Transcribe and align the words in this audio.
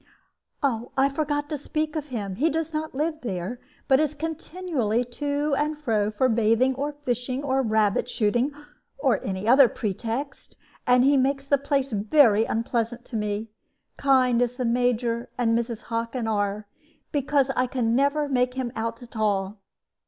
"I 0.63 1.09
forgot 1.13 1.47
to 1.49 1.59
speak 1.59 1.95
of 1.95 2.07
him. 2.07 2.37
He 2.37 2.49
does 2.49 2.73
not 2.73 2.95
live 2.95 3.21
there, 3.21 3.59
but 3.87 3.99
is 3.99 4.15
continually 4.15 5.05
to 5.05 5.53
and 5.59 5.77
fro 5.77 6.09
for 6.09 6.27
bathing, 6.27 6.73
or 6.73 6.91
fishing, 6.91 7.43
or 7.43 7.61
rabbit 7.61 8.09
shooting, 8.09 8.51
or 8.97 9.23
any 9.23 9.47
other 9.47 9.67
pretext. 9.67 10.55
And 10.87 11.03
he 11.03 11.17
makes 11.17 11.45
the 11.45 11.59
place 11.59 11.91
very 11.91 12.45
unpleasant 12.45 13.05
to 13.05 13.15
me, 13.15 13.49
kind 13.95 14.41
as 14.41 14.55
the 14.55 14.65
Major 14.65 15.29
and 15.37 15.55
Mrs. 15.55 15.83
Hockin 15.83 16.27
are, 16.27 16.65
because 17.11 17.51
I 17.55 17.67
can 17.67 17.95
never 17.95 18.27
make 18.27 18.55
him 18.55 18.71
out 18.75 19.03
at 19.03 19.15
all." 19.15 19.61